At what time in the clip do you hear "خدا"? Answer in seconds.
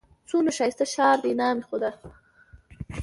1.67-1.91